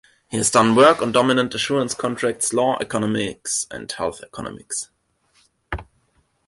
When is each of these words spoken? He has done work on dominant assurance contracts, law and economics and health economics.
He 0.31 0.37
has 0.37 0.49
done 0.49 0.73
work 0.73 0.99
on 1.03 1.11
dominant 1.11 1.53
assurance 1.53 1.93
contracts, 1.93 2.53
law 2.53 2.73
and 2.73 2.81
economics 2.81 3.67
and 3.69 3.91
health 3.91 4.23
economics. 4.23 4.89